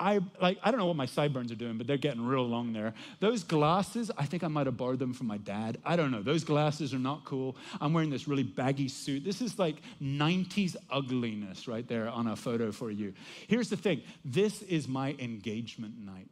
[0.00, 2.72] I like I don't know what my sideburns are doing, but they're getting real long
[2.72, 2.94] there.
[3.18, 5.78] Those glasses, I think I might have borrowed them from my dad.
[5.84, 6.22] I don't know.
[6.22, 7.56] Those glasses are not cool.
[7.80, 9.24] I'm wearing this really baggy suit.
[9.24, 13.12] This is like 90s ugliness right there on a photo for you.
[13.48, 14.02] Here's the thing.
[14.24, 16.28] This is my engagement night.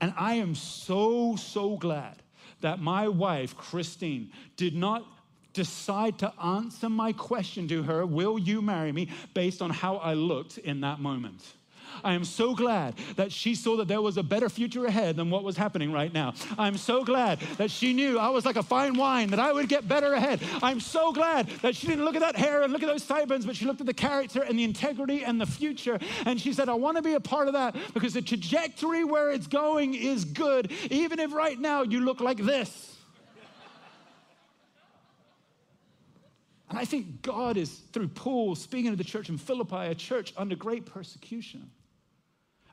[0.00, 2.22] And I am so so glad
[2.60, 5.04] that my wife, Christine, did not
[5.54, 9.08] decide to answer my question to her, Will you marry me?
[9.32, 11.42] based on how I looked in that moment.
[12.04, 15.30] I am so glad that she saw that there was a better future ahead than
[15.30, 16.34] what was happening right now.
[16.58, 19.68] I'm so glad that she knew I was like a fine wine, that I would
[19.68, 20.40] get better ahead.
[20.62, 23.46] I'm so glad that she didn't look at that hair and look at those sideburns,
[23.46, 25.98] but she looked at the character and the integrity and the future.
[26.24, 29.30] And she said, I want to be a part of that because the trajectory where
[29.30, 32.96] it's going is good, even if right now you look like this.
[36.70, 40.34] And I think God is, through Paul, speaking to the church in Philippi, a church
[40.36, 41.70] under great persecution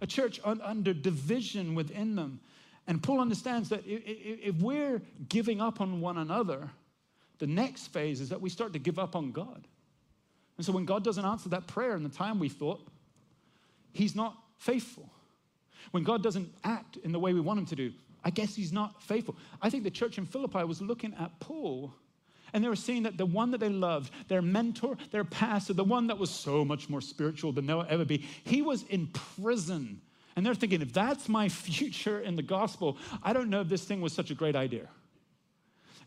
[0.01, 2.39] a church un- under division within them.
[2.87, 6.69] And Paul understands that if we're giving up on one another,
[7.39, 9.67] the next phase is that we start to give up on God.
[10.57, 12.85] And so when God doesn't answer that prayer in the time we thought,
[13.91, 15.09] He's not faithful.
[15.91, 17.93] When God doesn't act in the way we want Him to do,
[18.25, 19.37] I guess he's not faithful.
[19.61, 21.93] I think the church in Philippi was looking at Paul
[22.55, 25.83] and they were seeing that the one that they loved, their mentor, their pastor, the
[25.83, 29.99] one that was so much more spiritual than they'll ever be, he was in prison.
[30.37, 33.83] And they're thinking, if that's my future in the gospel, I don't know if this
[33.83, 34.87] thing was such a great idea.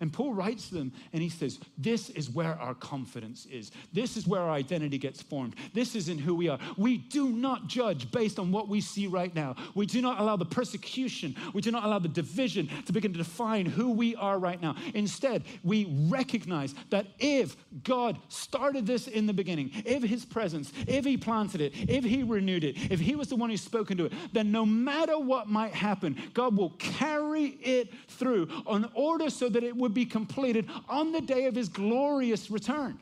[0.00, 3.72] And Paul writes to them and he says, This is where our confidence is.
[3.92, 5.56] This is where our identity gets formed.
[5.74, 6.58] This is in who we are.
[6.76, 9.56] We do not judge based on what we see right now.
[9.74, 13.18] We do not allow the persecution, we do not allow the division to begin to
[13.18, 14.76] define who we are right now.
[14.94, 21.04] Instead, we recognize that if God started this in the beginning, if his presence, if
[21.04, 24.06] he planted it, if he renewed it, if he was the one who spoke into
[24.06, 29.48] it, then no matter what might happen, God will carry it through in order so
[29.48, 32.98] that it would would be completed on the day of his glorious return.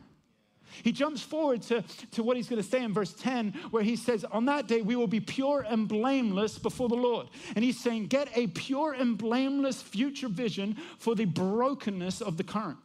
[0.84, 3.96] He jumps forward to, to what he's going to say in verse 10, where he
[3.96, 7.28] says, On that day we will be pure and blameless before the Lord.
[7.56, 12.44] And he's saying, Get a pure and blameless future vision for the brokenness of the
[12.44, 12.78] current.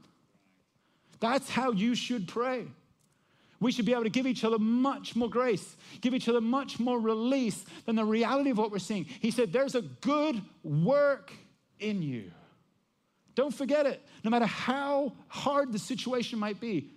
[1.20, 2.66] That's how you should pray.
[3.60, 6.80] We should be able to give each other much more grace, give each other much
[6.80, 9.06] more release than the reality of what we're seeing.
[9.06, 11.32] He said, There's a good work
[11.80, 12.32] in you.
[13.36, 14.06] Don't forget it.
[14.24, 16.92] No matter how hard the situation might be,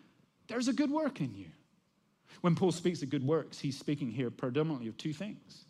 [0.49, 1.47] there's a good work in you.
[2.40, 5.64] When Paul speaks of good works, he's speaking here predominantly of two things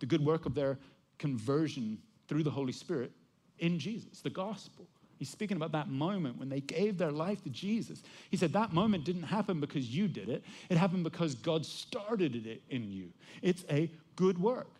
[0.00, 0.78] the good work of their
[1.18, 3.12] conversion through the Holy Spirit
[3.58, 4.86] in Jesus, the gospel.
[5.18, 8.02] He's speaking about that moment when they gave their life to Jesus.
[8.30, 12.34] He said that moment didn't happen because you did it, it happened because God started
[12.46, 13.10] it in you.
[13.42, 14.79] It's a good work.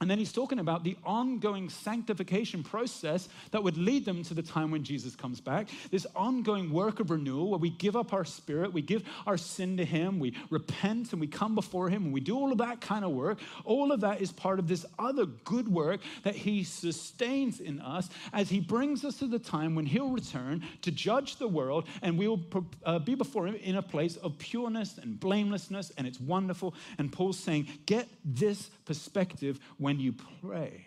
[0.00, 4.42] And then he's talking about the ongoing sanctification process that would lead them to the
[4.42, 5.68] time when Jesus comes back.
[5.90, 9.78] This ongoing work of renewal where we give up our spirit, we give our sin
[9.78, 12.82] to him, we repent and we come before him and we do all of that
[12.82, 13.38] kind of work.
[13.64, 18.10] All of that is part of this other good work that he sustains in us
[18.34, 22.18] as he brings us to the time when he'll return to judge the world and
[22.18, 22.44] we will
[22.84, 26.74] uh, be before him in a place of pureness and blamelessness and it's wonderful.
[26.98, 30.84] And Paul's saying, get this perspective when you pray.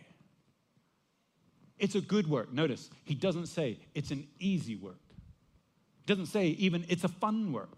[1.77, 2.51] It's a good work.
[2.51, 4.99] Notice, he doesn't say it's an easy work.
[6.01, 7.77] He doesn't say even it's a fun work.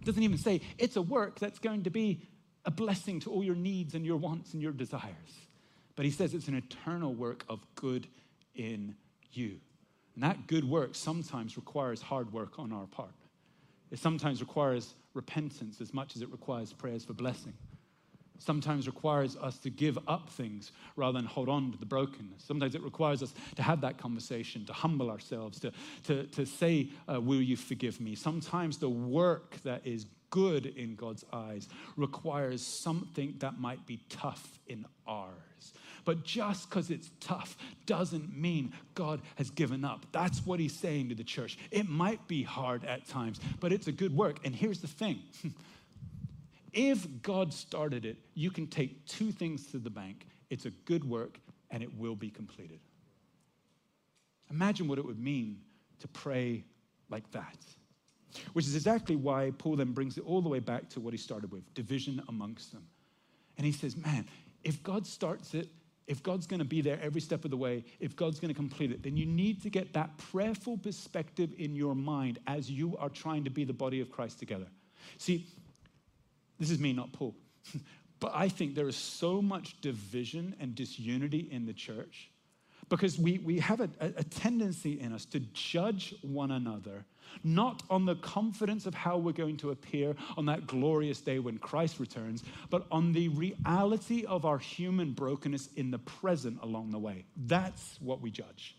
[0.00, 2.20] He doesn't even say it's a work that's going to be
[2.64, 5.34] a blessing to all your needs and your wants and your desires.
[5.94, 8.08] But he says it's an eternal work of good
[8.56, 8.96] in
[9.30, 9.60] you.
[10.16, 13.14] And that good work sometimes requires hard work on our part.
[13.92, 17.54] It sometimes requires repentance as much as it requires prayers for blessing
[18.38, 22.44] sometimes requires us to give up things rather than hold on to the brokenness.
[22.44, 25.72] Sometimes it requires us to have that conversation, to humble ourselves, to,
[26.04, 28.14] to, to say, uh, Will you forgive me?
[28.14, 34.58] Sometimes the work that is good in God's eyes requires something that might be tough
[34.66, 35.72] in ours.
[36.04, 40.06] But just because it's tough doesn't mean God has given up.
[40.12, 41.58] That's what he's saying to the church.
[41.70, 44.38] It might be hard at times, but it's a good work.
[44.44, 45.18] And here's the thing
[46.76, 51.02] If God started it, you can take two things to the bank it's a good
[51.02, 52.78] work and it will be completed.
[54.50, 55.58] Imagine what it would mean
[55.98, 56.62] to pray
[57.10, 57.56] like that.
[58.52, 61.18] Which is exactly why Paul then brings it all the way back to what he
[61.18, 62.86] started with division amongst them.
[63.56, 64.26] And he says, Man,
[64.62, 65.68] if God starts it,
[66.06, 68.54] if God's going to be there every step of the way, if God's going to
[68.54, 72.96] complete it, then you need to get that prayerful perspective in your mind as you
[72.98, 74.66] are trying to be the body of Christ together.
[75.18, 75.46] See,
[76.58, 77.34] this is me, not Paul.
[78.20, 82.30] but I think there is so much division and disunity in the church
[82.88, 87.04] because we, we have a, a tendency in us to judge one another,
[87.42, 91.58] not on the confidence of how we're going to appear on that glorious day when
[91.58, 96.98] Christ returns, but on the reality of our human brokenness in the present along the
[96.98, 97.24] way.
[97.36, 98.76] That's what we judge.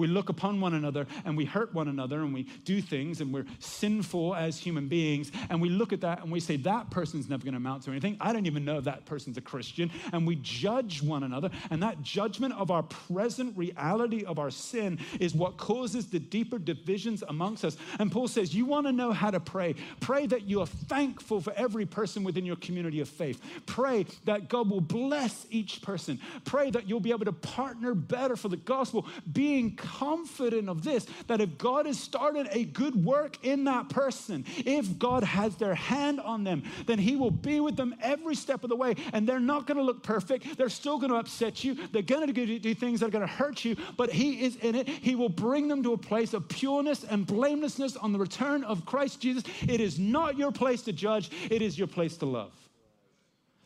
[0.00, 3.34] We look upon one another and we hurt one another and we do things and
[3.34, 5.30] we're sinful as human beings.
[5.50, 7.90] And we look at that and we say, that person's never going to amount to
[7.90, 8.16] anything.
[8.18, 9.90] I don't even know if that person's a Christian.
[10.14, 11.50] And we judge one another.
[11.70, 16.58] And that judgment of our present reality of our sin is what causes the deeper
[16.58, 17.76] divisions amongst us.
[17.98, 19.74] And Paul says, You want to know how to pray?
[20.00, 23.38] Pray that you are thankful for every person within your community of faith.
[23.66, 26.18] Pray that God will bless each person.
[26.46, 31.06] Pray that you'll be able to partner better for the gospel, being confident of this
[31.26, 35.74] that if God has started a good work in that person, if God has their
[35.74, 38.94] hand on them, then He will be with them every step of the way.
[39.12, 40.56] And they're not going to look perfect.
[40.56, 41.74] They're still going to upset you.
[41.92, 44.74] They're going to do things that are going to hurt you, but He is in
[44.74, 44.88] it.
[44.88, 48.86] He will bring them to a place of pureness and blamelessness on the return of
[48.86, 49.44] Christ Jesus.
[49.62, 52.52] It is not your place to judge, it is your place to love.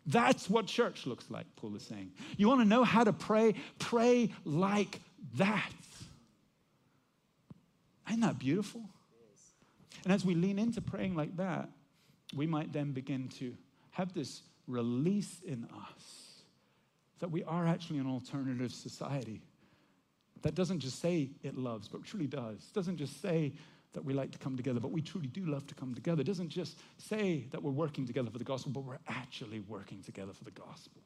[0.06, 2.12] That's what church looks like, Paul is saying.
[2.36, 3.54] You want to know how to pray?
[3.78, 5.00] Pray like
[5.36, 5.70] that.
[8.08, 8.82] Isn't that beautiful?
[10.04, 11.68] And as we lean into praying like that,
[12.34, 13.56] we might then begin to
[13.92, 16.42] have this release in us
[17.20, 19.40] that we are actually an alternative society
[20.42, 22.60] that doesn't just say it loves, but truly does.
[22.74, 23.52] Doesn't just say
[23.94, 26.22] that we like to come together, but we truly do love to come together.
[26.22, 30.32] Doesn't just say that we're working together for the gospel, but we're actually working together
[30.34, 31.00] for the gospel.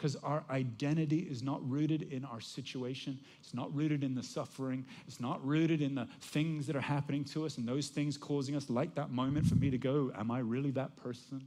[0.00, 3.20] Because our identity is not rooted in our situation.
[3.38, 4.86] It's not rooted in the suffering.
[5.06, 8.56] It's not rooted in the things that are happening to us and those things causing
[8.56, 11.42] us, like that moment for me to go, Am I really that person?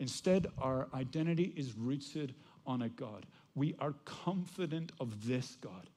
[0.00, 2.34] Instead, our identity is rooted
[2.66, 3.26] on a God.
[3.54, 5.88] We are confident of this God,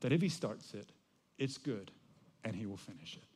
[0.00, 0.90] that if He starts it,
[1.38, 1.92] it's good
[2.42, 3.28] and He will finish it.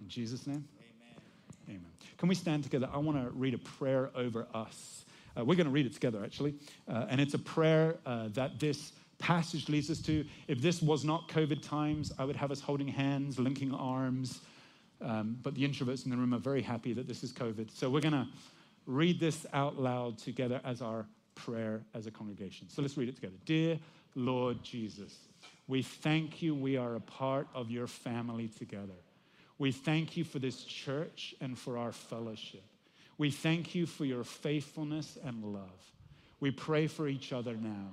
[0.00, 0.64] In Jesus' name?
[0.78, 1.80] Amen.
[1.80, 1.92] Amen.
[2.18, 2.88] Can we stand together?
[2.92, 5.05] I want to read a prayer over us.
[5.36, 6.54] Uh, we're going to read it together, actually.
[6.88, 10.24] Uh, and it's a prayer uh, that this passage leads us to.
[10.48, 14.40] If this was not COVID times, I would have us holding hands, linking arms.
[15.00, 17.70] Um, but the introverts in the room are very happy that this is COVID.
[17.70, 18.26] So we're going to
[18.86, 22.68] read this out loud together as our prayer as a congregation.
[22.70, 23.36] So let's read it together.
[23.44, 23.78] Dear
[24.14, 25.14] Lord Jesus,
[25.68, 28.94] we thank you we are a part of your family together.
[29.58, 32.64] We thank you for this church and for our fellowship.
[33.18, 35.92] We thank you for your faithfulness and love.
[36.40, 37.88] We pray for each other now.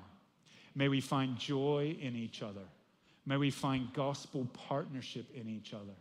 [0.76, 2.66] May we find joy in each other.
[3.26, 5.94] May we find gospel partnership in each other.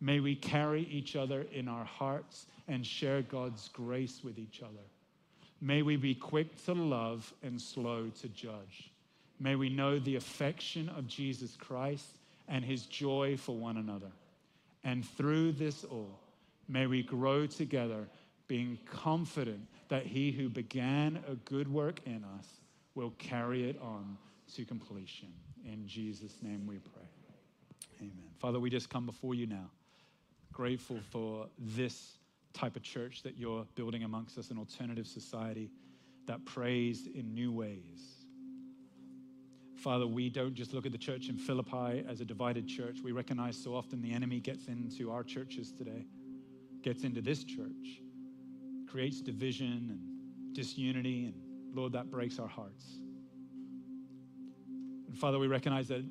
[0.00, 4.84] May we carry each other in our hearts and share God's grace with each other.
[5.60, 8.90] May we be quick to love and slow to judge.
[9.38, 14.10] May we know the affection of Jesus Christ and his joy for one another.
[14.84, 16.18] And through this all,
[16.68, 18.06] may we grow together
[18.50, 22.46] being confident that he who began a good work in us
[22.96, 24.18] will carry it on
[24.52, 25.28] to completion.
[25.64, 27.08] In Jesus' name we pray.
[28.00, 28.30] Amen.
[28.40, 29.70] Father, we just come before you now,
[30.52, 32.18] grateful for this
[32.52, 35.70] type of church that you're building amongst us, an alternative society
[36.26, 38.24] that prays in new ways.
[39.76, 42.96] Father, we don't just look at the church in Philippi as a divided church.
[43.00, 46.04] We recognize so often the enemy gets into our churches today,
[46.82, 48.00] gets into this church
[48.90, 51.26] creates division and disunity.
[51.26, 51.34] And
[51.74, 52.84] Lord, that breaks our hearts.
[55.08, 56.04] And Father, we recognize that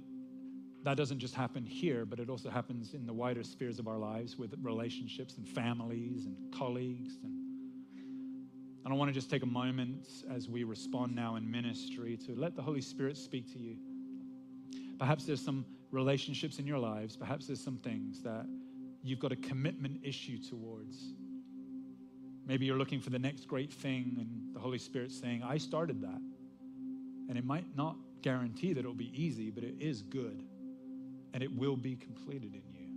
[0.83, 3.97] that doesn't just happen here, but it also happens in the wider spheres of our
[3.97, 7.15] lives with relationships and families and colleagues.
[7.21, 12.33] And I want to just take a moment as we respond now in ministry to
[12.35, 13.75] let the Holy Spirit speak to you.
[14.97, 18.45] Perhaps there's some relationships in your lives, perhaps there's some things that
[19.03, 21.13] you've got a commitment issue towards.
[22.49, 26.01] Maybe you're looking for the next great thing, and the Holy Spirit's saying, I started
[26.01, 26.19] that.
[27.29, 30.41] And it might not guarantee that it'll be easy, but it is good,
[31.35, 32.87] and it will be completed in you.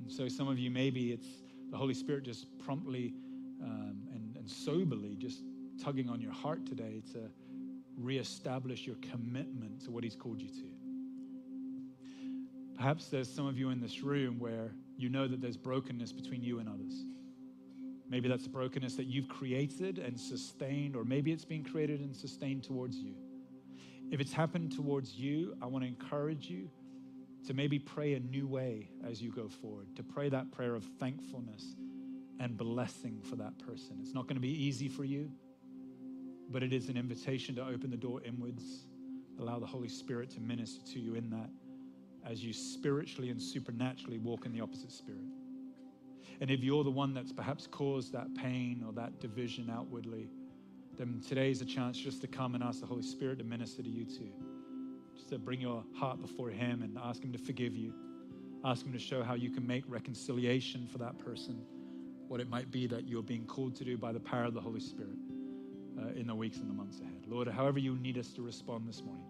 [0.00, 1.26] And so, some of you, maybe it's
[1.72, 3.12] the Holy Spirit just promptly
[3.60, 5.42] um, and, and soberly just
[5.82, 7.28] tugging on your heart today to
[7.98, 10.70] reestablish your commitment to what He's called you to.
[12.76, 16.44] Perhaps there's some of you in this room where you know that there's brokenness between
[16.44, 17.04] you and others.
[18.12, 22.62] Maybe that's brokenness that you've created and sustained, or maybe it's been created and sustained
[22.62, 23.14] towards you.
[24.10, 26.68] If it's happened towards you, I want to encourage you
[27.46, 30.84] to maybe pray a new way as you go forward, to pray that prayer of
[31.00, 31.74] thankfulness
[32.38, 33.96] and blessing for that person.
[34.02, 35.32] It's not going to be easy for you,
[36.50, 38.84] but it is an invitation to open the door inwards,
[39.40, 41.48] allow the Holy Spirit to minister to you in that
[42.30, 45.24] as you spiritually and supernaturally walk in the opposite spirit.
[46.40, 50.28] And if you're the one that's perhaps caused that pain or that division outwardly,
[50.96, 53.82] then today is a chance just to come and ask the Holy Spirit to minister
[53.82, 54.30] to you too.
[55.14, 57.94] Just to bring your heart before Him and ask Him to forgive you.
[58.64, 61.62] Ask Him to show how you can make reconciliation for that person,
[62.28, 64.60] what it might be that you're being called to do by the power of the
[64.60, 65.16] Holy Spirit
[66.00, 67.24] uh, in the weeks and the months ahead.
[67.26, 69.26] Lord, however you need us to respond this morning,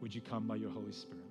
[0.00, 1.29] would you come by your Holy Spirit?